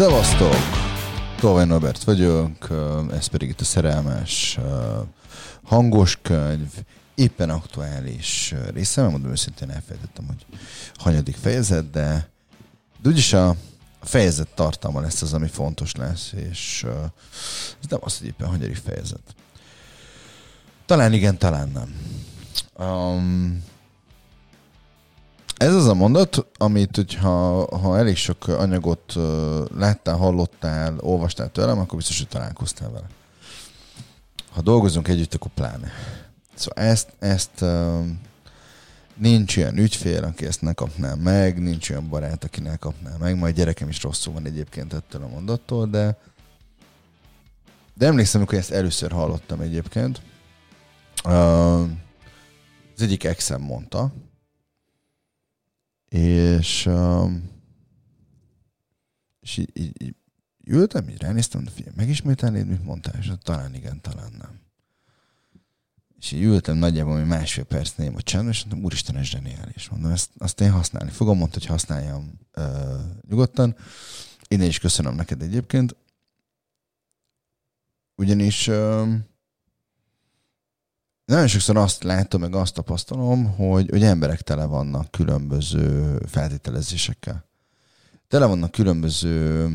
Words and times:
Szevasztok! 0.00 0.54
Tolvaj 1.40 1.66
Norbert 1.66 2.04
vagyok, 2.04 2.68
ez 3.12 3.26
pedig 3.26 3.48
itt 3.48 3.60
a 3.60 3.64
szerelmes 3.64 4.58
hangos 5.64 6.18
könyv, 6.22 6.68
éppen 7.14 7.50
aktuális 7.50 8.54
része, 8.72 9.02
megmondom 9.02 9.30
őszintén 9.30 9.70
elfelejtettem, 9.70 10.26
hogy 10.26 10.58
hanyadik 10.94 11.36
fejezet, 11.36 11.90
de, 11.90 12.30
de 13.02 13.08
úgyis 13.08 13.32
a 13.32 13.56
fejezet 14.02 14.48
tartalma 14.54 15.00
lesz 15.00 15.22
az, 15.22 15.34
ami 15.34 15.48
fontos 15.48 15.94
lesz, 15.94 16.32
és 16.32 16.86
ez 17.80 17.86
nem 17.88 18.00
az, 18.02 18.18
hogy 18.18 18.26
éppen 18.26 18.48
hanyadik 18.48 18.80
fejezet. 18.84 19.34
Talán 20.86 21.12
igen, 21.12 21.38
talán 21.38 21.68
nem. 21.68 21.94
Um, 22.86 23.64
ez 25.60 25.74
az 25.74 25.86
a 25.86 25.94
mondat, 25.94 26.46
amit, 26.56 26.96
hogyha 26.96 27.66
ha 27.78 27.98
elég 27.98 28.16
sok 28.16 28.48
anyagot 28.48 29.14
láttál, 29.74 30.16
hallottál, 30.16 30.98
olvastál 31.00 31.50
tőlem, 31.50 31.78
akkor 31.78 31.96
biztos, 31.96 32.18
hogy 32.18 32.28
találkoztál 32.28 32.90
vele. 32.90 33.06
Ha 34.50 34.60
dolgozunk 34.60 35.08
együtt, 35.08 35.34
akkor 35.34 35.50
pláne. 35.54 35.90
Szóval 36.54 36.84
ezt, 36.84 37.12
ezt 37.18 37.64
nincs 39.14 39.56
olyan 39.56 39.78
ügyfél, 39.78 40.24
aki 40.24 40.46
ezt 40.46 40.62
ne 40.62 40.72
kapná 40.72 41.14
meg, 41.14 41.62
nincs 41.62 41.90
olyan 41.90 42.08
barát, 42.08 42.44
aki 42.44 42.60
ne 42.60 42.76
kapná 42.76 43.16
meg, 43.18 43.38
majd 43.38 43.54
gyerekem 43.54 43.88
is 43.88 44.02
rosszul 44.02 44.32
van 44.32 44.46
egyébként 44.46 44.92
ettől 44.92 45.22
a 45.22 45.28
mondattól, 45.28 45.86
de 45.86 46.18
de 47.94 48.06
emlékszem, 48.06 48.46
hogy 48.46 48.58
ezt 48.58 48.70
először 48.70 49.12
hallottam 49.12 49.60
egyébként. 49.60 50.20
Az 51.22 53.02
egyik 53.02 53.24
exem 53.24 53.60
mondta, 53.60 54.12
és, 56.10 56.86
um, 56.86 57.50
és 59.40 59.56
így, 59.56 59.70
így, 59.74 60.02
így 60.02 60.14
ültem, 60.64 61.08
így 61.08 61.20
ránéztem, 61.20 61.64
de 61.64 61.70
figyelj, 61.70 61.94
megismételnéd, 61.96 62.66
mit 62.66 62.84
mondtál? 62.84 63.14
És 63.18 63.32
talán 63.42 63.74
igen, 63.74 64.00
talán 64.00 64.32
nem. 64.38 64.60
És 66.18 66.32
így 66.32 66.42
ültem 66.42 66.76
nagyjából 66.76 67.16
hogy 67.16 67.26
másfél 67.26 67.64
percnél 67.64 68.12
a 68.16 68.22
csend, 68.22 68.48
és 68.48 68.64
mondtam, 68.64 68.84
úristen, 68.84 69.16
ez 69.16 69.26
zseniális. 69.26 69.88
Mondom, 69.88 70.10
ezt, 70.10 70.30
azt 70.38 70.60
én 70.60 70.70
használni 70.70 71.10
fogom, 71.10 71.38
mondta, 71.38 71.58
hogy 71.58 71.68
használjam 71.68 72.38
uh, 72.56 72.64
nyugodtan. 73.28 73.76
Én 74.48 74.62
is 74.62 74.78
köszönöm 74.78 75.14
neked 75.14 75.42
egyébként. 75.42 75.96
Ugyanis 78.14 78.68
uh, 78.68 79.08
nagyon 81.30 81.46
sokszor 81.46 81.76
azt 81.76 82.02
látom, 82.02 82.40
meg 82.40 82.54
azt 82.54 82.74
tapasztalom, 82.74 83.54
hogy, 83.56 83.90
hogy 83.90 84.02
emberek 84.02 84.40
tele 84.40 84.64
vannak 84.64 85.10
különböző 85.10 86.18
feltételezésekkel. 86.26 87.48
Tele 88.28 88.46
vannak 88.46 88.70
különböző 88.70 89.68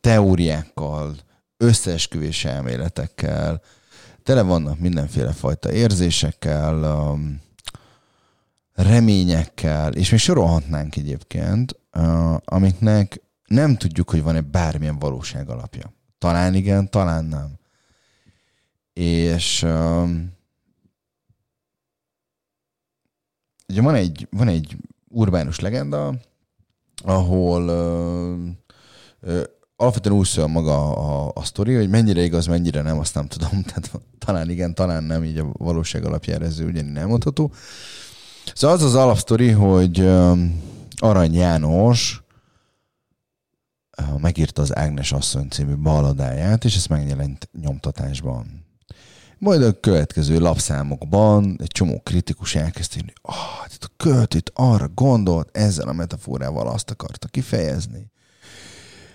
teóriákkal, 0.00 1.16
összeesküvés 1.56 2.44
elméletekkel, 2.44 3.62
tele 4.22 4.42
vannak 4.42 4.78
mindenféle 4.78 5.32
fajta 5.32 5.72
érzésekkel, 5.72 6.82
um, 6.82 7.40
reményekkel, 8.72 9.92
és 9.92 10.10
még 10.10 10.20
sorolhatnánk 10.20 10.96
egyébként, 10.96 11.80
uh, 11.96 12.36
amiknek 12.44 13.20
nem 13.46 13.76
tudjuk, 13.76 14.10
hogy 14.10 14.22
van-e 14.22 14.40
bármilyen 14.40 14.98
valóság 14.98 15.48
alapja. 15.48 15.92
Talán 16.18 16.54
igen, 16.54 16.90
talán 16.90 17.24
nem. 17.24 17.58
És 18.92 19.62
um, 19.62 20.32
ugye 23.74 23.82
van 23.82 23.94
egy, 23.94 24.28
van 24.30 24.48
egy 24.48 24.76
urbánus 25.08 25.60
legenda, 25.60 26.14
ahol 27.02 27.68
ö, 27.68 28.34
ö, 29.20 29.42
alapvetően 29.76 30.16
úgy 30.16 30.26
szól 30.26 30.46
maga 30.46 30.96
a, 30.96 31.32
a 31.34 31.44
sztori, 31.44 31.74
hogy 31.74 31.88
mennyire 31.88 32.22
igaz, 32.22 32.46
mennyire 32.46 32.82
nem, 32.82 32.98
azt 32.98 33.14
nem 33.14 33.26
tudom. 33.26 33.62
Tehát 33.68 33.90
talán 34.18 34.50
igen, 34.50 34.74
talán 34.74 35.04
nem, 35.04 35.24
így 35.24 35.38
a 35.38 35.52
valóság 35.52 36.04
alapjára 36.04 36.44
ez 36.44 36.60
ugyanígy 36.60 36.92
nem 36.92 37.08
mondható. 37.08 37.52
Szóval 38.54 38.76
az 38.76 38.82
az 38.82 38.94
alapsztori, 38.94 39.50
hogy 39.50 40.00
ö, 40.00 40.32
Arany 40.96 41.34
János 41.34 42.22
megírta 44.18 44.62
az 44.62 44.76
Ágnes 44.76 45.12
asszony 45.12 45.48
című 45.48 45.76
balladáját, 45.76 46.64
és 46.64 46.76
ezt 46.76 46.88
megjelent 46.88 47.48
nyomtatásban. 47.60 48.66
Majd 49.44 49.62
a 49.62 49.80
következő 49.80 50.38
lapszámokban 50.38 51.56
egy 51.60 51.66
csomó 51.66 52.00
kritikus 52.04 52.54
elkezdte 52.54 53.00
hogy 53.00 53.12
ah, 53.22 53.34
hát 53.34 53.78
a 53.80 53.92
költőt 53.96 54.50
arra 54.54 54.88
gondolt, 54.88 55.56
ezzel 55.56 55.88
a 55.88 55.92
metaforával 55.92 56.68
azt 56.68 56.90
akarta 56.90 57.28
kifejezni. 57.28 58.10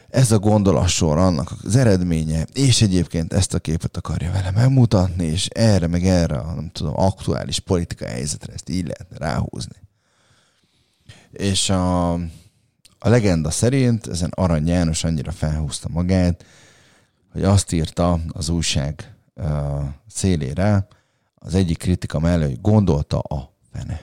Ez 0.09 0.31
a 0.31 0.39
gondolatsor 0.39 1.17
annak 1.17 1.51
az 1.63 1.75
eredménye, 1.75 2.45
és 2.53 2.81
egyébként 2.81 3.33
ezt 3.33 3.53
a 3.53 3.59
képet 3.59 3.97
akarja 3.97 4.31
vele 4.31 4.51
megmutatni, 4.51 5.25
és 5.25 5.47
erre 5.47 5.87
meg 5.87 6.05
erre 6.05 6.35
nem 6.35 6.69
tudom, 6.73 6.93
aktuális 6.95 7.59
politikai 7.59 8.09
helyzetre 8.09 8.53
ezt 8.53 8.69
így 8.69 8.87
lehetne 8.87 9.17
ráhúzni. 9.17 9.77
És 11.31 11.69
a, 11.69 12.13
a 12.99 13.09
legenda 13.09 13.49
szerint 13.49 14.07
ezen 14.07 14.31
Arany 14.35 14.67
János 14.67 15.03
annyira 15.03 15.31
felhúzta 15.31 15.87
magát, 15.91 16.45
hogy 17.31 17.43
azt 17.43 17.71
írta 17.71 18.19
az 18.27 18.49
újság 18.49 19.13
szélére 20.07 20.87
az 21.35 21.55
egyik 21.55 21.77
kritika 21.77 22.19
mellé, 22.19 22.43
hogy 22.43 22.61
gondolta 22.61 23.19
a 23.19 23.53
fene. 23.71 24.01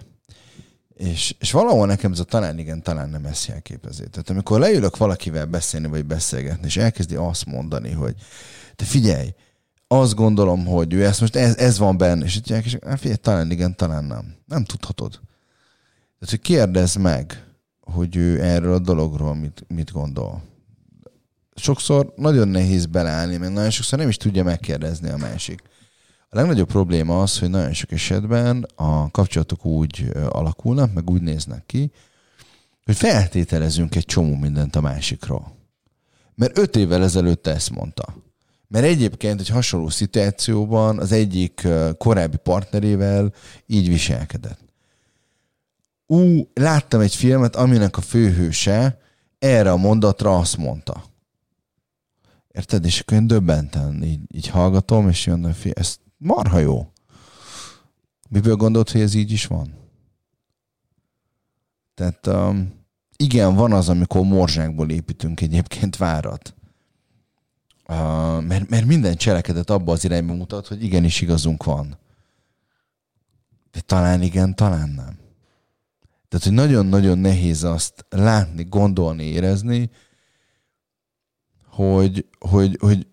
És, 0.95 1.35
és 1.39 1.53
valahol 1.53 1.87
nekem 1.87 2.13
ez 2.13 2.19
a 2.19 2.25
talán 2.25 2.59
igen, 2.59 2.83
talán 2.83 3.09
nem 3.09 3.25
ezt 3.25 3.47
jelképezi. 3.47 4.09
Tehát 4.09 4.31
amikor 4.31 4.61
leülök 4.61 4.97
valakivel 4.97 5.47
beszélni, 5.47 5.87
vagy 5.87 6.05
beszélgetni, 6.05 6.67
és 6.67 6.77
elkezdi 6.77 7.15
azt 7.15 7.47
mondani, 7.47 7.91
hogy 7.91 8.15
te 8.77 8.85
figyelj, 8.85 9.35
azt 9.89 10.15
gondolom, 10.15 10.67
hogy 10.67 10.93
ő 10.93 11.05
ezt 11.05 11.21
most, 11.21 11.37
ez, 11.37 11.57
ez 11.57 11.79
van 11.79 11.97
benne, 11.97 12.25
és 12.25 12.37
így 12.37 12.51
és 12.51 12.79
hát 12.87 12.99
figyelj, 12.99 13.17
talán 13.17 13.51
igen, 13.51 13.77
talán 13.77 14.05
nem. 14.05 14.35
Nem 14.47 14.65
tudhatod. 14.65 15.11
Tehát, 15.11 16.31
hogy 16.31 16.41
kérdezz 16.41 16.97
meg, 16.97 17.45
hogy 17.81 18.17
ő 18.17 18.43
erről 18.43 18.75
a 18.75 18.79
dologról 18.79 19.35
mit, 19.35 19.65
mit 19.69 19.93
gondol 19.93 20.43
sokszor 21.57 22.13
nagyon 22.17 22.49
nehéz 22.49 22.87
beleállni, 22.87 23.37
mert 23.37 23.53
nagyon 23.53 23.71
sokszor 23.71 23.99
nem 23.99 24.09
is 24.09 24.17
tudja 24.17 24.45
megkérdezni 24.45 25.09
a 25.09 25.17
másik. 25.17 25.63
A 26.29 26.37
legnagyobb 26.37 26.69
probléma 26.69 27.23
az, 27.23 27.39
hogy 27.39 27.51
nagyon 27.51 27.73
sok 27.73 27.93
esetben 27.93 28.67
a 28.75 29.11
kapcsolatok 29.11 29.65
úgy 29.65 30.11
alakulnak, 30.29 30.93
meg 30.93 31.11
úgy 31.11 31.23
néznek 31.23 31.67
ki, 31.67 31.91
hogy 32.85 32.97
feltételezünk 32.97 33.95
egy 33.95 34.05
csomó 34.05 34.35
mindent 34.35 34.77
a 34.77 34.81
másikról. 34.81 35.57
Mert 36.35 36.59
öt 36.59 36.77
évvel 36.77 37.03
ezelőtt 37.03 37.47
ezt 37.47 37.71
mondta. 37.71 38.15
Mert 38.69 38.85
egyébként 38.85 39.41
egy 39.41 39.49
hasonló 39.49 39.89
szituációban 39.89 40.99
az 40.99 41.13
egyik 41.13 41.69
korábbi 41.99 42.37
partnerével 42.37 43.33
így 43.67 43.89
viselkedett. 43.89 44.61
Ú, 46.07 46.51
láttam 46.55 47.01
egy 47.01 47.15
filmet, 47.15 47.57
aminek 47.57 47.97
a 47.97 48.01
főhőse 48.01 49.01
erre 49.39 49.71
a 49.71 49.77
mondatra 49.77 50.39
azt 50.39 50.57
mondta. 50.57 51.05
Érted? 52.57 52.85
És 52.85 53.01
akkor 53.01 53.17
én 53.17 53.27
döbbenten 53.27 54.03
így, 54.03 54.21
így 54.31 54.47
hallgatom, 54.47 55.09
és 55.09 55.27
jön, 55.27 55.43
hogy 55.43 55.73
ez 55.75 55.97
marha 56.17 56.59
jó. 56.59 56.93
Miből 58.29 58.57
gondolt, 58.57 58.91
hogy 58.91 59.01
ez 59.01 59.15
így 59.15 59.33
is 59.33 59.47
van? 59.47 59.75
Tehát 61.95 62.27
um, 62.27 62.85
igen, 63.17 63.55
van 63.55 63.73
az, 63.73 63.89
amikor 63.89 64.25
morzsákból 64.25 64.91
építünk 64.91 65.41
egyébként 65.41 65.97
várat. 65.97 66.55
Uh, 67.89 68.43
mert, 68.43 68.69
mert 68.69 68.87
minden 68.87 69.17
cselekedet 69.17 69.71
abba 69.71 69.93
az 69.93 70.05
irányba 70.05 70.35
mutat, 70.35 70.67
hogy 70.67 70.83
igenis 70.83 71.21
igazunk 71.21 71.65
van. 71.65 71.99
De 73.71 73.81
talán 73.81 74.23
igen, 74.23 74.55
talán 74.55 74.89
nem. 74.89 75.19
Tehát, 76.29 76.45
hogy 76.45 76.53
nagyon-nagyon 76.53 77.19
nehéz 77.19 77.65
azt 77.65 78.07
látni, 78.09 78.65
gondolni, 78.65 79.25
érezni, 79.25 79.91
hogy, 81.77 82.27
hogy, 82.39 82.77
hogy, 82.81 83.07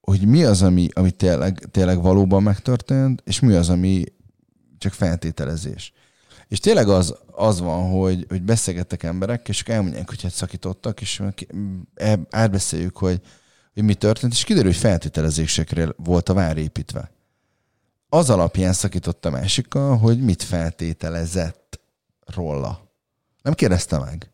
hogy 0.00 0.26
mi 0.26 0.44
az, 0.44 0.62
ami, 0.62 0.88
ami 0.92 1.10
tényleg, 1.10 1.68
tényleg 1.70 2.02
valóban 2.02 2.42
megtörtént, 2.42 3.22
és 3.24 3.40
mi 3.40 3.54
az, 3.54 3.68
ami 3.68 4.04
csak 4.78 4.92
feltételezés. 4.92 5.92
És 6.48 6.60
tényleg 6.60 6.88
az, 6.88 7.14
az 7.30 7.60
van, 7.60 7.90
hogy, 7.90 8.26
hogy 8.28 8.42
beszélgettek 8.42 9.02
emberek, 9.02 9.48
és 9.48 9.62
elmondják, 9.62 10.08
hogy 10.08 10.22
hát 10.22 10.32
szakítottak, 10.32 11.00
és 11.00 11.22
átbeszéljük, 12.30 12.96
hogy, 12.96 13.20
hogy 13.74 13.82
mi 13.82 13.94
történt, 13.94 14.32
és 14.32 14.44
kiderül, 14.44 14.70
hogy 14.70 14.80
feltételezésekre 14.80 15.88
volt 15.96 16.28
a 16.28 16.34
vár 16.34 16.56
építve. 16.56 17.10
Az 18.08 18.30
alapján 18.30 18.72
szakított 18.72 19.24
a 19.24 19.30
másikkal, 19.30 19.96
hogy 19.96 20.20
mit 20.20 20.42
feltételezett 20.42 21.80
róla. 22.26 22.92
Nem 23.42 23.54
kérdezte 23.54 23.98
meg. 23.98 24.32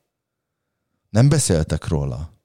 Nem 1.10 1.28
beszéltek 1.28 1.86
róla. 1.86 2.39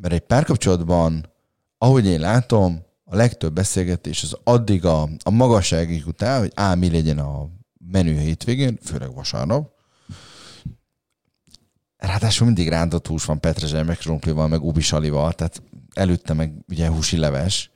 Mert 0.00 0.14
egy 0.14 0.20
párkapcsolatban, 0.20 1.32
ahogy 1.78 2.06
én 2.06 2.20
látom, 2.20 2.82
a 3.04 3.16
legtöbb 3.16 3.52
beszélgetés 3.52 4.22
az 4.22 4.36
addig 4.44 4.84
a, 4.84 5.08
a 5.22 5.30
magasságig 5.30 6.06
után, 6.06 6.38
hogy 6.38 6.52
á, 6.54 6.74
mi 6.74 6.90
legyen 6.90 7.18
a 7.18 7.48
menü 7.90 8.18
hétvégén, 8.18 8.78
főleg 8.82 9.14
vasárnap, 9.14 9.72
ráadásul 11.96 12.46
mindig 12.46 12.68
rántott 12.68 13.06
hús 13.06 13.24
van 13.24 13.40
petrezsely, 13.40 13.82
meg 13.82 13.96
krumplival, 13.96 14.48
meg 14.48 14.64
ubisalival, 14.64 15.32
tehát 15.32 15.62
előtte 15.94 16.32
meg 16.32 16.52
ugye 16.68 16.88
húsi 16.88 17.16
leves. 17.16 17.70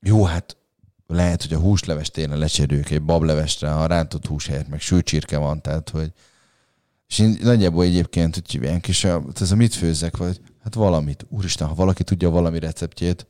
Jó, 0.00 0.24
hát 0.24 0.56
lehet, 1.06 1.42
hogy 1.42 1.52
a 1.52 1.58
húsleves 1.58 2.10
tényleg 2.10 2.38
lecserüljük 2.38 2.90
egy 2.90 3.02
bablevestre, 3.02 3.74
a 3.74 3.86
rántott 3.86 4.26
hús 4.26 4.46
helyett 4.46 4.68
meg 4.68 4.80
sülcsirke 4.80 5.38
van, 5.38 5.62
tehát 5.62 5.90
hogy 5.90 6.12
és 7.14 7.20
én 7.20 7.38
nagyjából 7.42 7.84
egyébként, 7.84 8.34
hogy 8.34 8.50
hívják, 8.50 8.88
és 8.88 9.04
a, 9.04 9.22
ez 9.40 9.50
a 9.50 9.56
mit 9.56 9.74
főzzek, 9.74 10.16
vagy 10.16 10.40
hát 10.62 10.74
valamit. 10.74 11.26
Úristen, 11.28 11.68
ha 11.68 11.74
valaki 11.74 12.04
tudja 12.04 12.30
valami 12.30 12.58
receptjét. 12.58 13.26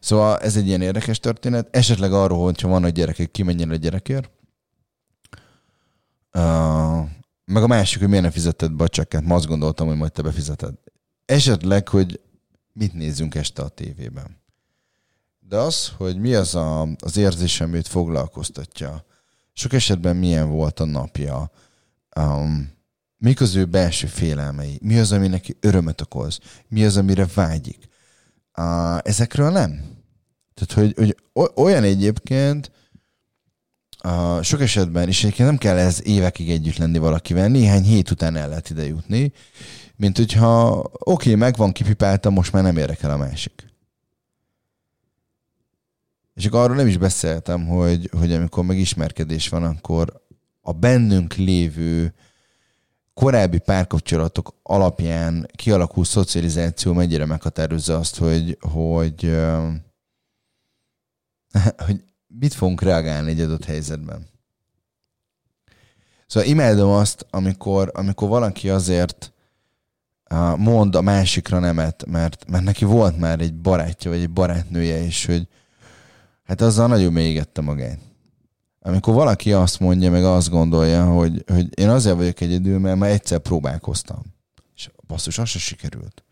Szóval 0.00 0.38
ez 0.38 0.56
egy 0.56 0.66
ilyen 0.66 0.80
érdekes 0.80 1.20
történet. 1.20 1.76
Esetleg 1.76 2.12
arról, 2.12 2.44
hogyha 2.44 2.68
van 2.68 2.84
a 2.84 2.88
gyerekek, 2.88 3.30
kimenjen 3.30 3.70
a 3.70 3.74
gyerekért. 3.74 4.30
Uh, 6.34 7.08
meg 7.44 7.62
a 7.62 7.66
másik, 7.66 7.98
hogy 7.98 8.08
miért 8.08 8.22
nem 8.22 8.32
fizetted 8.32 8.72
be 8.72 8.84
a 8.84 8.88
csekket. 8.88 9.22
Ma 9.22 9.34
azt 9.34 9.46
gondoltam, 9.46 9.86
hogy 9.86 9.96
majd 9.96 10.12
te 10.12 10.22
befizeted. 10.22 10.74
Esetleg, 11.24 11.88
hogy 11.88 12.20
mit 12.72 12.92
nézzünk 12.92 13.34
este 13.34 13.62
a 13.62 13.68
tévében. 13.68 14.40
De 15.40 15.56
az, 15.56 15.92
hogy 15.96 16.18
mi 16.20 16.34
az 16.34 16.54
a, 16.54 16.82
az 16.82 17.16
érzés, 17.16 17.60
amit 17.60 17.88
foglalkoztatja, 17.88 19.04
sok 19.52 19.72
esetben 19.72 20.16
milyen 20.16 20.50
volt 20.50 20.80
a 20.80 20.84
napja, 20.84 21.50
um, 22.16 22.72
mik 23.16 23.40
az 23.40 23.54
ő 23.54 23.64
belső 23.64 24.06
félelmei, 24.06 24.78
mi 24.82 24.98
az, 24.98 25.12
ami 25.12 25.28
neki 25.28 25.56
örömet 25.60 26.00
okoz, 26.00 26.38
mi 26.68 26.84
az, 26.84 26.96
amire 26.96 27.26
vágyik. 27.34 27.88
Uh, 28.56 28.98
ezekről 28.98 29.50
nem. 29.50 29.96
Tehát, 30.54 30.72
hogy, 30.72 30.94
hogy 30.96 31.16
olyan 31.54 31.82
egyébként, 31.82 32.70
uh, 34.04 34.42
sok 34.42 34.60
esetben, 34.60 35.08
és 35.08 35.24
egyébként 35.24 35.48
nem 35.48 35.58
kell 35.58 35.76
ez 35.76 36.06
évekig 36.06 36.50
együtt 36.50 36.76
lenni 36.76 36.98
valakivel, 36.98 37.48
néhány 37.48 37.82
hét 37.82 38.10
után 38.10 38.36
el 38.36 38.48
lehet 38.48 38.70
ide 38.70 38.86
jutni, 38.86 39.32
mint 39.96 40.16
hogyha 40.16 40.78
oké, 40.78 40.90
okay, 41.00 41.34
megvan, 41.34 41.72
kipipáltam, 41.72 42.32
most 42.32 42.52
már 42.52 42.62
nem 42.62 42.76
érdekel 42.76 43.10
a 43.10 43.16
másik. 43.16 43.66
És 46.34 46.46
akkor 46.46 46.60
arról 46.60 46.76
nem 46.76 46.86
is 46.86 46.96
beszéltem, 46.96 47.66
hogy, 47.66 48.10
hogy 48.18 48.32
amikor 48.32 48.64
megismerkedés 48.64 49.48
van, 49.48 49.64
akkor 49.64 50.26
a 50.68 50.72
bennünk 50.72 51.34
lévő 51.34 52.14
korábbi 53.14 53.58
párkapcsolatok 53.58 54.54
alapján 54.62 55.48
kialakult 55.54 56.08
szocializáció 56.08 56.92
mennyire 56.92 57.24
meghatározza 57.24 57.96
azt, 57.96 58.18
hogy, 58.18 58.58
hogy, 58.60 59.36
hogy 61.86 62.04
mit 62.26 62.54
fogunk 62.54 62.82
reagálni 62.82 63.30
egy 63.30 63.40
adott 63.40 63.64
helyzetben. 63.64 64.26
Szóval 66.26 66.48
imádom 66.48 66.90
azt, 66.90 67.26
amikor, 67.30 67.90
amikor 67.94 68.28
valaki 68.28 68.70
azért 68.70 69.32
mond 70.56 70.94
a 70.94 71.00
másikra 71.00 71.58
nemet, 71.58 72.04
mert, 72.06 72.48
mert 72.48 72.64
neki 72.64 72.84
volt 72.84 73.18
már 73.18 73.40
egy 73.40 73.54
barátja, 73.54 74.10
vagy 74.10 74.20
egy 74.20 74.30
barátnője, 74.30 75.04
és 75.04 75.26
hogy 75.26 75.48
hát 76.44 76.60
azzal 76.60 76.88
nagyon 76.88 77.12
mélyigette 77.12 77.60
magát. 77.60 78.07
Amikor 78.88 79.14
valaki 79.14 79.52
azt 79.52 79.80
mondja, 79.80 80.10
meg 80.10 80.24
azt 80.24 80.50
gondolja, 80.50 81.04
hogy, 81.04 81.44
hogy 81.46 81.78
én 81.78 81.88
azért 81.88 82.16
vagyok 82.16 82.40
egyedül, 82.40 82.78
mert 82.78 82.98
már 82.98 83.10
egyszer 83.10 83.38
próbálkoztam. 83.38 84.22
És 84.74 84.90
basszus, 85.06 85.38
az 85.38 85.48
se 85.48 85.58
sikerült. 85.58 86.24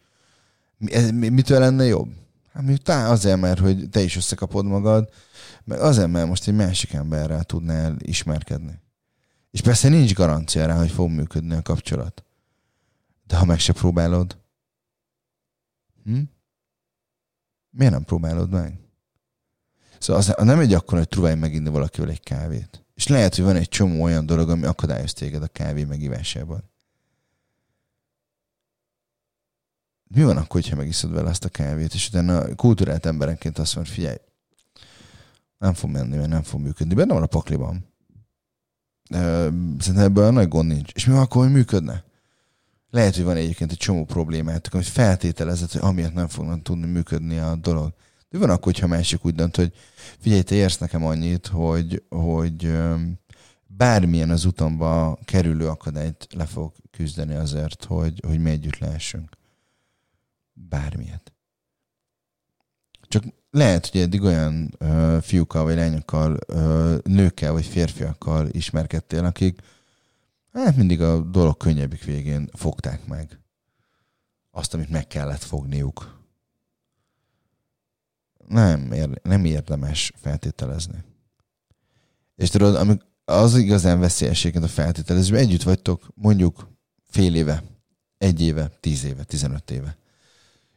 Ez, 0.86 1.10
mitől 1.10 1.58
lenne 1.58 1.84
jobb? 1.84 2.08
Hát 2.52 2.88
azért, 2.88 3.40
mert 3.40 3.58
hogy 3.58 3.88
te 3.90 4.00
is 4.00 4.16
összekapod 4.16 4.64
magad, 4.64 5.08
meg 5.64 5.80
azért, 5.80 6.08
mert 6.08 6.28
most 6.28 6.48
egy 6.48 6.54
másik 6.54 6.92
emberrel 6.92 7.44
tudnál 7.44 7.96
ismerkedni. 7.98 8.80
És 9.50 9.60
persze 9.60 9.88
nincs 9.88 10.14
garancia 10.14 10.66
rá, 10.66 10.76
hogy 10.76 10.90
fog 10.90 11.10
működni 11.10 11.54
a 11.54 11.62
kapcsolat. 11.62 12.24
De 13.26 13.36
ha 13.36 13.44
meg 13.44 13.58
se 13.58 13.72
próbálod, 13.72 14.36
hm? 16.04 16.20
miért 17.70 17.92
nem 17.92 18.04
próbálod 18.04 18.50
meg? 18.50 18.85
Szóval 19.98 20.22
az, 20.22 20.34
nem 20.44 20.58
egy 20.58 20.74
akkor, 20.74 20.98
hogy 20.98 21.06
próbálj 21.06 21.34
meginni 21.34 21.68
valakivel 21.68 22.10
egy 22.10 22.22
kávét. 22.22 22.84
És 22.94 23.06
lehet, 23.06 23.34
hogy 23.34 23.44
van 23.44 23.56
egy 23.56 23.68
csomó 23.68 24.02
olyan 24.02 24.26
dolog, 24.26 24.50
ami 24.50 24.64
akadályoz 24.64 25.12
téged 25.12 25.42
a 25.42 25.46
kávé 25.46 25.84
megívásában. 25.84 26.70
Mi 30.08 30.22
van 30.22 30.36
akkor, 30.36 30.62
ha 30.62 30.76
megiszod 30.76 31.12
vele 31.12 31.28
azt 31.28 31.44
a 31.44 31.48
kávét, 31.48 31.94
és 31.94 32.08
utána 32.08 32.54
kultúrált 32.54 33.06
emberenként 33.06 33.58
azt 33.58 33.74
mondja, 33.74 33.92
figyelj, 33.92 34.16
nem 35.58 35.74
fog 35.74 35.90
menni, 35.90 36.16
mert 36.16 36.28
nem 36.28 36.42
fog 36.42 36.60
működni. 36.60 36.94
Benne 36.94 37.12
van 37.12 37.22
a 37.22 37.26
pakliban. 37.26 37.86
Szerintem 39.08 39.98
ebből 39.98 40.30
nagy 40.30 40.48
gond 40.48 40.68
nincs. 40.68 40.92
És 40.92 41.06
mi 41.06 41.12
van 41.12 41.22
akkor, 41.22 41.42
hogy 41.42 41.52
működne? 41.52 42.04
Lehet, 42.90 43.14
hogy 43.14 43.24
van 43.24 43.36
egyébként 43.36 43.70
egy 43.70 43.76
csomó 43.76 44.04
problémát, 44.04 44.68
hogy 44.68 44.86
feltételezett, 44.86 45.72
hogy 45.72 45.80
amiatt 45.80 46.14
nem 46.14 46.28
fognak 46.28 46.62
tudni 46.62 46.86
működni 46.86 47.38
a 47.38 47.56
dolog. 47.56 47.94
De 48.36 48.42
van 48.46 48.50
akkor, 48.50 48.72
hogyha 48.72 48.86
másik 48.86 49.24
úgy 49.24 49.34
dönt, 49.34 49.56
hogy 49.56 49.72
figyelj, 50.18 50.42
te 50.42 50.54
érsz 50.54 50.78
nekem 50.78 51.04
annyit, 51.04 51.46
hogy, 51.46 52.02
hogy 52.08 52.72
bármilyen 53.66 54.30
az 54.30 54.44
utamba 54.44 55.18
kerülő 55.24 55.68
akadályt 55.68 56.26
le 56.30 56.46
fog 56.46 56.72
küzdeni 56.90 57.34
azért, 57.34 57.84
hogy, 57.84 58.20
hogy 58.26 58.38
mi 58.38 58.50
együtt 58.50 58.78
lehessünk. 58.78 59.36
Bármilyet. 60.52 61.32
Csak 63.08 63.24
lehet, 63.50 63.86
hogy 63.86 64.00
eddig 64.00 64.22
olyan 64.22 64.74
ö, 64.78 65.18
fiúkkal, 65.22 65.64
vagy 65.64 65.76
lányokkal, 65.76 66.36
ö, 66.46 66.96
nőkkel, 67.04 67.52
vagy 67.52 67.66
férfiakkal 67.66 68.48
ismerkedtél, 68.50 69.24
akik 69.24 69.60
hát 70.52 70.76
mindig 70.76 71.00
a 71.00 71.20
dolog 71.20 71.56
könnyebbik 71.56 72.04
végén 72.04 72.48
fogták 72.52 73.06
meg 73.06 73.40
azt, 74.50 74.74
amit 74.74 74.90
meg 74.90 75.06
kellett 75.06 75.42
fogniuk 75.42 76.15
nem, 78.48 78.92
ér, 78.92 79.20
nem 79.22 79.44
érdemes 79.44 80.12
feltételezni. 80.16 81.04
És 82.36 82.48
tudod, 82.48 82.74
amik 82.74 83.00
az 83.24 83.56
igazán 83.56 84.00
veszélyességet 84.00 84.62
a 84.62 84.68
feltételezésben 84.68 85.40
együtt 85.40 85.62
vagytok 85.62 86.08
mondjuk 86.14 86.68
fél 87.08 87.34
éve, 87.34 87.62
egy 88.18 88.40
éve, 88.40 88.70
tíz 88.80 89.04
éve, 89.04 89.24
tizenöt 89.24 89.70
éve. 89.70 89.96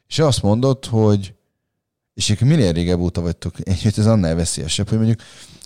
És 0.08 0.20
azt 0.20 0.42
mondod, 0.42 0.86
hogy 0.86 1.34
és 2.14 2.40
minél 2.40 2.72
régebb 2.72 3.00
óta 3.00 3.22
vagytok 3.22 3.56
együtt, 3.70 3.98
ez 3.98 4.06
annál 4.06 4.36
veszélyesebb, 4.36 4.90
hogy 4.90 4.98
mondjuk 4.98 5.22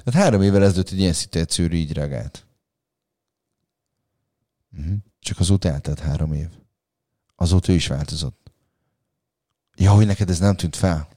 hát 0.05 0.13
három 0.13 0.41
évvel 0.41 0.63
ezelőtt 0.63 0.89
egy 0.89 0.99
ilyen 0.99 1.13
szituációra 1.13 1.73
így 1.73 1.93
reagált. 1.93 2.45
Uh-huh. 4.77 4.95
Csak 5.19 5.39
azóta 5.39 5.69
eltelt 5.69 5.99
három 5.99 6.33
év. 6.33 6.47
Azóta 7.35 7.71
ő 7.71 7.75
is 7.75 7.87
változott. 7.87 8.51
Ja, 9.75 9.91
hogy 9.91 10.05
neked 10.05 10.29
ez 10.29 10.39
nem 10.39 10.55
tűnt 10.55 10.75
fel? 10.75 11.07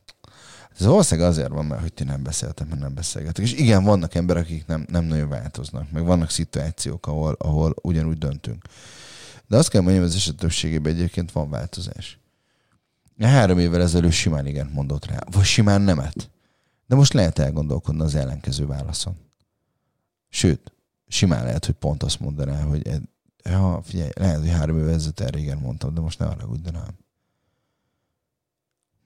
Ez 0.78 0.86
valószínűleg 0.86 1.30
azért 1.30 1.48
van, 1.48 1.66
mert 1.66 1.80
hogy 1.80 1.92
ti 1.92 2.04
nem 2.04 2.22
beszéltek, 2.22 2.68
mert 2.68 2.80
nem 2.80 2.94
beszélgetek. 2.94 3.44
És 3.44 3.52
igen, 3.52 3.84
vannak 3.84 4.14
emberek, 4.14 4.42
akik 4.42 4.66
nem, 4.66 4.86
nem 4.88 5.04
nagyon 5.04 5.28
változnak, 5.28 5.90
meg 5.90 6.04
vannak 6.04 6.30
szituációk, 6.30 7.06
ahol, 7.06 7.36
ahol 7.38 7.74
ugyanúgy 7.82 8.18
döntünk. 8.18 8.64
De 9.46 9.56
azt 9.56 9.68
kell 9.68 9.80
mondjam, 9.80 10.04
az 10.04 10.14
eset 10.14 10.36
többségében 10.36 10.92
egyébként 10.92 11.32
van 11.32 11.50
változás. 11.50 12.18
Három 13.20 13.58
évvel 13.58 13.82
ezelőtt 13.82 14.12
simán 14.12 14.46
igen 14.46 14.70
mondott 14.72 15.06
rá, 15.06 15.18
vagy 15.30 15.44
simán 15.44 15.80
nemet. 15.80 16.30
De 16.86 16.94
most 16.94 17.12
lehet 17.12 17.38
elgondolkodni 17.38 18.02
az 18.02 18.14
ellenkező 18.14 18.66
válaszon. 18.66 19.16
Sőt, 20.28 20.72
simán 21.08 21.44
lehet, 21.44 21.66
hogy 21.66 21.74
pont 21.74 22.02
azt 22.02 22.20
mondaná, 22.20 22.62
hogy 22.62 23.00
ja, 23.44 23.80
figyelj, 23.84 24.10
lehet, 24.14 24.38
hogy 24.38 24.50
három 24.50 24.78
évvel 24.78 24.94
ezelőtt 24.94 25.20
erre 25.20 25.38
igen 25.38 25.58
mondtam, 25.58 25.94
de 25.94 26.00
most 26.00 26.18
ne 26.18 26.26
arra 26.26 26.46
nem. 26.72 26.98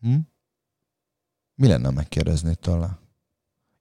Hm? 0.00 0.16
Mi 1.60 1.66
lenne, 1.66 1.90
megkérdezni 1.90 2.54
tőle? 2.54 2.98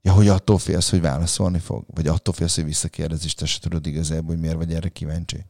Ja, 0.01 0.13
hogy 0.13 0.27
attól 0.27 0.57
félsz, 0.57 0.89
hogy 0.89 1.01
válaszolni 1.01 1.59
fog? 1.59 1.85
Vagy 1.87 2.07
attól 2.07 2.33
félsz, 2.33 2.55
hogy 2.55 2.63
visszakérdez, 2.63 3.23
és 3.23 3.33
te 3.33 3.45
se 3.45 3.59
tudod 3.59 3.85
igazából, 3.85 4.27
hogy 4.27 4.39
miért 4.39 4.55
vagy 4.55 4.73
erre 4.73 4.89
kíváncsi? 4.89 5.45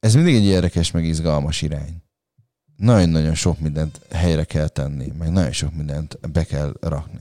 Ez 0.00 0.14
mindig 0.14 0.34
egy 0.34 0.44
érdekes, 0.44 0.90
meg 0.90 1.04
izgalmas 1.04 1.62
irány. 1.62 2.02
Nagyon-nagyon 2.76 3.34
sok 3.34 3.58
mindent 3.58 4.00
helyre 4.10 4.44
kell 4.44 4.68
tenni, 4.68 5.12
meg 5.18 5.30
nagyon 5.30 5.52
sok 5.52 5.74
mindent 5.74 6.30
be 6.32 6.44
kell 6.44 6.76
rakni. 6.80 7.20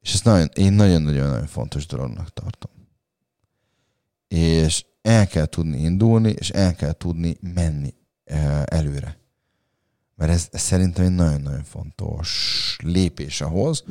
És 0.00 0.12
ezt 0.12 0.24
nagyon, 0.24 0.50
én 0.54 0.72
nagyon-nagyon-nagyon 0.72 1.46
fontos 1.46 1.86
dolognak 1.86 2.32
tartom. 2.32 2.70
És 4.28 4.84
el 5.02 5.26
kell 5.26 5.46
tudni 5.46 5.78
indulni, 5.78 6.30
és 6.30 6.50
el 6.50 6.74
kell 6.74 6.92
tudni 6.92 7.36
menni 7.40 7.94
eh, 8.24 8.62
előre. 8.62 9.20
Mert 10.14 10.30
ez, 10.30 10.48
ez 10.50 10.60
szerintem 10.60 11.04
egy 11.04 11.14
nagyon-nagyon 11.14 11.64
fontos 11.64 12.76
lépés 12.82 13.40
ahhoz, 13.40 13.84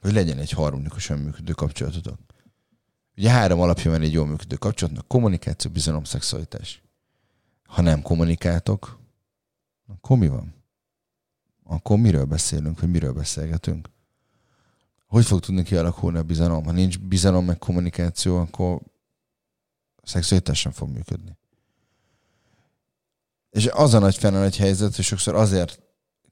hogy 0.00 0.12
legyen 0.12 0.38
egy 0.38 0.50
harmonikusan 0.50 1.18
működő 1.18 1.52
kapcsolatotok. 1.52 2.18
Ugye 3.16 3.30
három 3.30 3.60
alapja 3.60 3.90
van 3.90 4.02
egy 4.02 4.12
jól 4.12 4.26
működő 4.26 4.56
kapcsolatnak. 4.56 5.08
Kommunikáció, 5.08 5.70
bizalom, 5.70 6.04
szexualitás. 6.04 6.82
Ha 7.64 7.82
nem 7.82 8.02
kommunikáltok, 8.02 8.98
akkor 9.86 10.18
mi 10.18 10.28
van? 10.28 10.54
Akkor 11.64 11.98
miről 11.98 12.24
beszélünk, 12.24 12.80
vagy 12.80 12.90
miről 12.90 13.12
beszélgetünk? 13.12 13.88
Hogy 15.06 15.24
fog 15.24 15.40
tudni 15.40 15.62
kialakulni 15.62 16.18
a 16.18 16.22
bizalom? 16.22 16.64
Ha 16.64 16.72
nincs 16.72 16.98
bizalom 16.98 17.44
meg 17.44 17.58
kommunikáció, 17.58 18.38
akkor 18.38 18.80
szexualitás 20.02 20.58
sem 20.58 20.72
fog 20.72 20.88
működni. 20.88 21.36
És 23.56 23.66
az 23.66 23.94
a 23.94 23.98
nagy 23.98 24.16
fenn 24.16 24.34
egy 24.34 24.56
helyzet, 24.56 24.96
hogy 24.96 25.04
sokszor 25.04 25.34
azért 25.34 25.80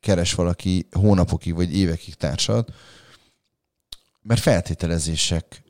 keres 0.01 0.35
valaki 0.35 0.89
hónapokig 0.91 1.55
vagy 1.55 1.77
évekig 1.77 2.15
társat, 2.15 2.73
mert 4.23 4.41
feltételezések 4.41 5.63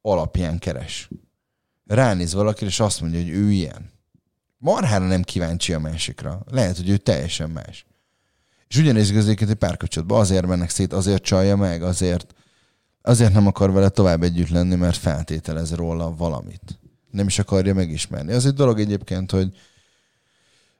alapján 0.00 0.58
keres. 0.58 1.08
Ránéz 1.86 2.32
valaki, 2.32 2.64
és 2.64 2.80
azt 2.80 3.00
mondja, 3.00 3.20
hogy 3.20 3.28
ő 3.28 3.50
ilyen. 3.50 3.90
Marhára 4.56 5.06
nem 5.06 5.22
kíváncsi 5.22 5.72
a 5.72 5.78
másikra. 5.78 6.42
Lehet, 6.50 6.76
hogy 6.76 6.88
ő 6.88 6.96
teljesen 6.96 7.50
más. 7.50 7.86
És 8.68 8.76
ugyanéz 8.76 9.10
igazéként 9.10 9.50
egy 9.50 9.56
párkapcsolatban 9.56 10.20
azért 10.20 10.46
mennek 10.46 10.70
szét, 10.70 10.92
azért 10.92 11.22
csalja 11.22 11.56
meg, 11.56 11.82
azért, 11.82 12.34
azért 13.02 13.32
nem 13.32 13.46
akar 13.46 13.72
vele 13.72 13.88
tovább 13.88 14.22
együtt 14.22 14.48
lenni, 14.48 14.74
mert 14.74 14.96
feltételez 14.96 15.74
róla 15.74 16.14
valamit. 16.14 16.78
Nem 17.10 17.26
is 17.26 17.38
akarja 17.38 17.74
megismerni. 17.74 18.32
Az 18.32 18.46
egy 18.46 18.54
dolog 18.54 18.80
egyébként, 18.80 19.30
hogy 19.30 19.56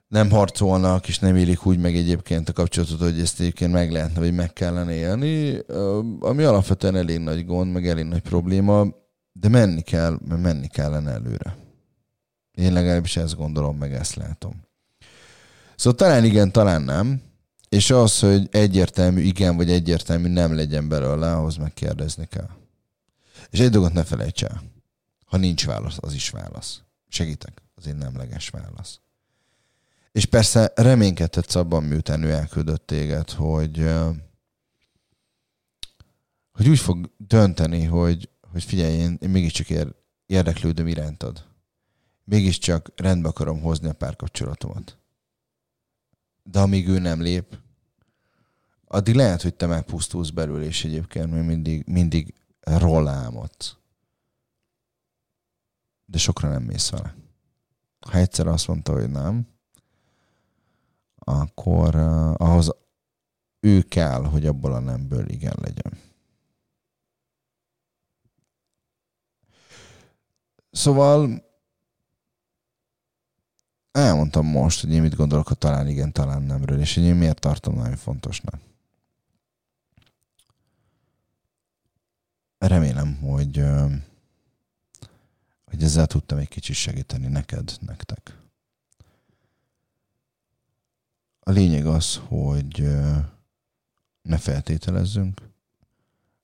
nem 0.09 0.31
harcolnak, 0.31 1.09
és 1.09 1.19
nem 1.19 1.37
élik 1.37 1.67
úgy 1.67 1.79
meg 1.79 1.97
egyébként 1.97 2.49
a 2.49 2.53
kapcsolatot, 2.53 3.01
hogy 3.01 3.21
ezt 3.21 3.41
egyébként 3.41 3.73
meg 3.73 3.93
lehetne, 3.93 4.21
vagy 4.21 4.35
meg 4.35 4.53
kellene 4.53 4.93
élni, 4.93 5.59
ami 6.21 6.43
alapvetően 6.43 6.97
elég 6.97 7.19
nagy 7.19 7.47
gond, 7.47 7.73
meg 7.73 7.89
elég 7.89 8.05
nagy 8.05 8.23
probléma, 8.23 8.87
de 9.33 9.49
menni 9.49 9.81
kell, 9.81 10.19
mert 10.29 10.43
menni 10.43 10.67
kellene 10.67 11.11
előre. 11.11 11.57
Én 12.53 12.73
legalábbis 12.73 13.17
ezt 13.17 13.37
gondolom, 13.37 13.77
meg 13.77 13.93
ezt 13.93 14.15
látom. 14.15 14.67
Szóval 15.77 15.99
talán 15.99 16.25
igen, 16.25 16.53
talán 16.53 16.83
nem, 16.83 17.23
és 17.69 17.91
az, 17.91 18.19
hogy 18.19 18.49
egyértelmű 18.51 19.21
igen, 19.21 19.57
vagy 19.57 19.71
egyértelmű 19.71 20.29
nem 20.29 20.55
legyen 20.55 20.89
belőle, 20.89 21.33
ahhoz 21.33 21.57
megkérdezni 21.57 22.27
kell. 22.27 22.51
És 23.51 23.59
egy 23.59 23.71
dolgot 23.71 23.93
ne 23.93 24.05
felejts 24.05 24.45
el. 24.45 24.63
Ha 25.25 25.37
nincs 25.37 25.67
válasz, 25.67 25.97
az 26.01 26.15
is 26.15 26.31
válasz. 26.31 26.83
Segítek, 27.09 27.63
az 27.75 27.87
egy 27.87 27.97
nemleges 27.97 28.49
válasz. 28.49 29.01
És 30.13 30.27
persze 30.27 30.73
reménykedhetsz 30.75 31.55
abban, 31.55 31.83
miután 31.83 32.23
ő 32.23 32.31
elküldött 32.31 32.87
téged, 32.87 33.31
hogy, 33.31 33.91
hogy 36.53 36.69
úgy 36.69 36.79
fog 36.79 37.11
dönteni, 37.17 37.85
hogy, 37.85 38.31
hogy 38.41 38.65
figyelj, 38.65 38.93
én, 38.93 39.19
én 39.21 39.31
mégiscsak 39.31 39.71
ér, 39.71 39.95
érdeklődöm 40.27 40.87
irántad. 40.87 41.47
Mégiscsak 42.25 42.93
rendbe 42.97 43.29
akarom 43.29 43.61
hozni 43.61 43.89
a 43.89 43.93
párkapcsolatomat. 43.93 44.99
De 46.43 46.61
amíg 46.61 46.89
ő 46.89 46.99
nem 46.99 47.21
lép, 47.21 47.59
addig 48.85 49.15
lehet, 49.15 49.43
hogy 49.43 49.55
te 49.55 49.67
megpusztulsz 49.67 50.31
belül, 50.31 50.63
és 50.63 50.85
egyébként 50.85 51.33
még 51.33 51.43
mindig, 51.43 51.87
mindig 51.87 52.35
rollámot. 52.61 53.79
De 56.05 56.19
sokra 56.19 56.49
nem 56.49 56.63
mész 56.63 56.91
vele. 56.91 57.17
Ha 58.01 58.19
egyszer 58.19 58.47
azt 58.47 58.67
mondta, 58.69 58.93
hogy 58.93 59.11
nem, 59.11 59.47
akkor 61.29 61.95
uh, 61.95 62.35
ahhoz 62.37 62.75
ő 63.61 63.83
kell, 63.83 64.25
hogy 64.25 64.47
abból 64.47 64.73
a 64.73 64.79
nemből 64.79 65.29
igen 65.29 65.55
legyen. 65.61 65.99
Szóval 70.71 71.45
elmondtam 73.91 74.47
most, 74.47 74.81
hogy 74.81 74.91
én 74.91 75.03
mit 75.03 75.17
gondolok 75.17 75.51
a 75.51 75.55
talán 75.55 75.89
igen, 75.89 76.13
talán 76.13 76.43
nemről, 76.43 76.81
és 76.81 76.95
hogy 76.95 77.05
én 77.05 77.15
miért 77.15 77.41
tartom 77.41 77.75
nagyon 77.75 77.97
fontosnak. 77.97 78.61
Remélem, 82.59 83.17
hogy, 83.17 83.65
hogy 85.65 85.83
ezzel 85.83 86.07
tudtam 86.07 86.39
egy 86.39 86.49
kicsit 86.49 86.77
segíteni 86.77 87.27
neked, 87.27 87.77
nektek. 87.81 88.48
A 91.49 91.51
lényeg 91.51 91.87
az, 91.87 92.21
hogy 92.27 92.89
ne 94.23 94.39
feltételezzünk, 94.39 95.41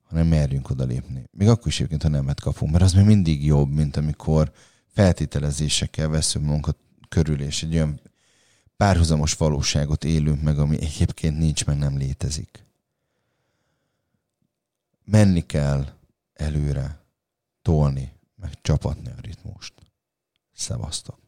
hanem 0.03 0.27
merjünk 0.27 0.71
oda 0.71 0.85
lépni. 0.85 1.25
Még 1.31 1.49
akkor 1.49 1.67
is 1.67 1.75
egyébként, 1.77 2.03
ha 2.03 2.09
nemet 2.09 2.41
kapunk, 2.41 2.73
mert 2.73 2.85
az 2.85 2.93
még 2.93 3.05
mindig 3.05 3.45
jobb, 3.45 3.71
mint 3.71 3.97
amikor 3.97 4.53
feltételezésekkel 4.87 6.09
veszünk 6.09 6.45
magunkat 6.45 6.77
körül, 7.09 7.41
és 7.41 7.63
egy 7.63 7.75
olyan 7.75 8.01
párhuzamos 8.77 9.35
valóságot 9.35 10.05
élünk 10.05 10.43
meg, 10.43 10.59
ami 10.59 10.81
egyébként 10.81 11.39
nincs, 11.39 11.65
meg 11.67 11.79
nem 11.79 11.97
létezik. 11.97 12.67
Menni 15.05 15.47
kell 15.47 15.87
előre, 16.33 17.05
tolni, 17.63 18.13
meg 18.37 18.61
csapatni 18.61 19.09
a 19.09 19.21
ritmust. 19.21 19.75
Szevasztok! 20.53 21.24